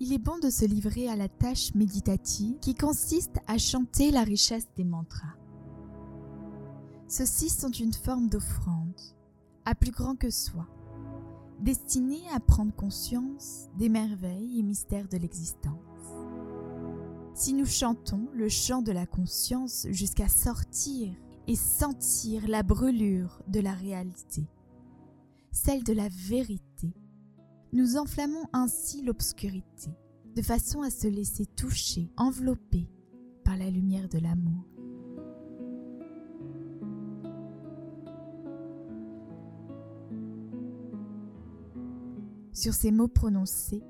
[0.00, 4.24] il est bon de se livrer à la tâche méditative qui consiste à chanter la
[4.24, 5.36] richesse des mantras.
[7.06, 8.98] Ceux-ci sont une forme d'offrande,
[9.66, 10.66] à plus grand que soi,
[11.60, 15.74] destinée à prendre conscience des merveilles et mystères de l'existence.
[17.34, 21.12] Si nous chantons le chant de la conscience jusqu'à sortir
[21.46, 24.46] et sentir la brûlure de la réalité,
[25.52, 26.94] celle de la vérité,
[27.72, 29.90] nous enflammons ainsi l'obscurité,
[30.34, 32.88] de façon à se laisser toucher, envelopper
[33.44, 34.64] par la lumière de l'amour.
[42.52, 43.82] Sur ces mots prononcés,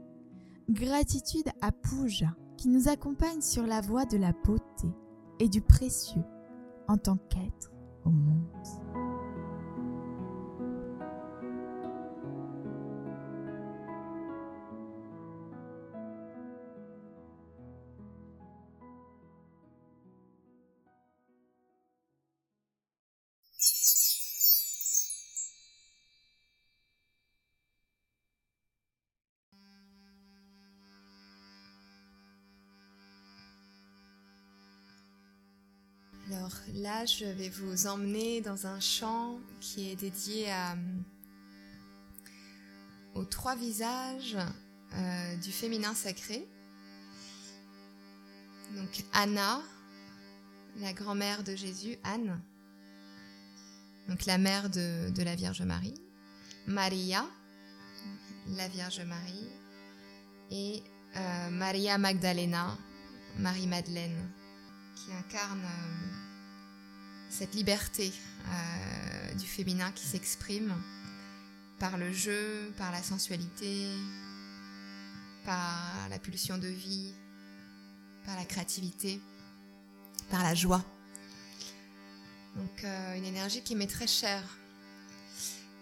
[0.69, 4.89] gratitude à Puja qui nous accompagne sur la voie de la beauté
[5.41, 6.23] et du précieux
[6.87, 7.73] en tant qu'être
[8.05, 8.90] au monde.
[36.31, 40.47] Alors là, je vais vous emmener dans un chant qui est dédié
[43.15, 44.37] aux trois visages
[44.95, 46.47] euh, du féminin sacré.
[48.77, 49.61] Donc Anna,
[50.77, 52.41] la grand-mère de Jésus, Anne,
[54.09, 56.01] donc la mère de, la Vierge Marie,
[56.69, 57.27] Maria,
[58.51, 59.49] la Vierge Marie,
[60.53, 60.81] et
[61.17, 62.79] euh, Maria Magdalena,
[63.37, 64.31] Marie-Madeleine,
[65.05, 66.07] qui incarne euh,
[67.29, 68.13] cette liberté
[68.49, 70.75] euh, du féminin qui s'exprime
[71.79, 73.89] par le jeu, par la sensualité,
[75.45, 77.15] par la pulsion de vie,
[78.27, 79.21] par la créativité,
[80.31, 80.85] par la joie.
[82.57, 84.45] Donc euh, une énergie qui m'est très chère.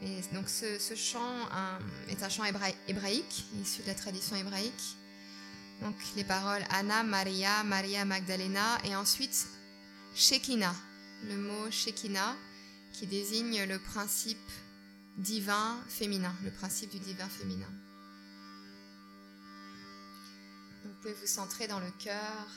[0.00, 1.48] Et donc ce, chant
[2.08, 4.97] est un chant hébraïque, issu de la tradition hébraïque.
[5.82, 9.46] Donc les paroles Anna, Maria, Maria Magdalena et ensuite
[10.14, 10.74] Shekinah,
[11.24, 12.36] le mot Shekinah
[12.92, 14.38] qui désigne le principe
[15.16, 17.70] divin féminin, le principe du divin féminin.
[20.84, 22.48] vous pouvez vous centrer dans le cœur,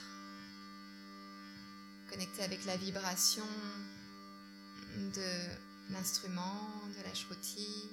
[2.10, 3.46] connecter avec la vibration
[4.98, 7.90] de l'instrument, de la shruti,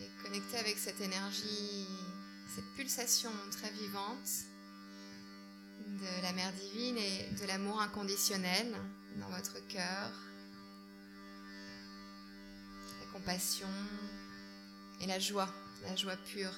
[0.00, 1.86] et connecter avec cette énergie
[2.54, 4.28] cette pulsation très vivante
[5.86, 8.74] de la mère divine et de l'amour inconditionnel
[9.16, 10.10] dans votre cœur,
[13.00, 13.68] la compassion
[15.00, 15.48] et la joie,
[15.84, 16.54] la joie pure.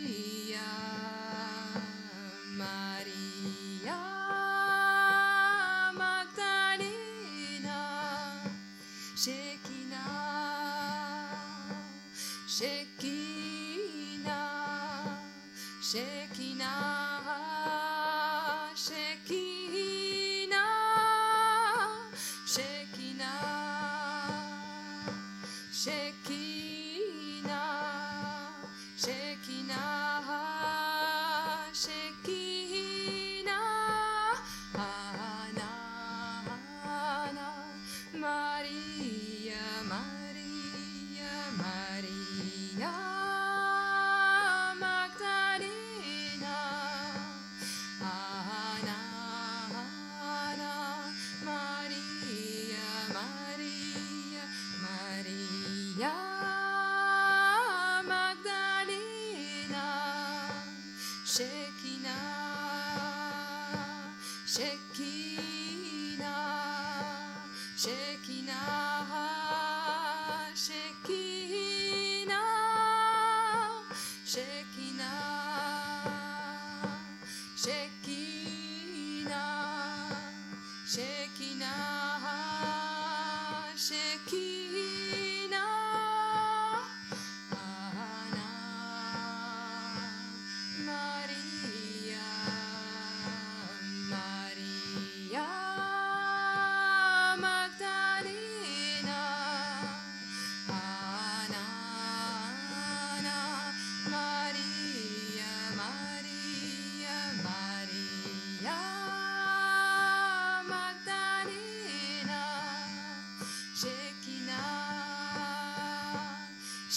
[64.57, 64.65] シェ
[64.95, 66.25] キーナ
[67.77, 68.26] シェキーナ。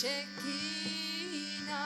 [0.02, 1.80] Czechina.